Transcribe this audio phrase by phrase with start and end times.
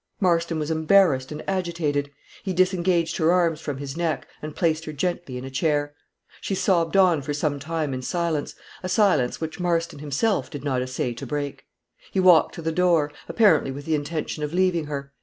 [0.19, 2.09] Marston was embarrassed and agitated.
[2.41, 5.93] He disengaged her arms from his neck, and placed her gently in a chair.
[6.41, 10.81] She sobbed on for some time in silence a silence which Marston himself did not
[10.81, 11.67] essay to break.
[12.11, 15.13] He walked to the door, apparently with the intention of leaving her.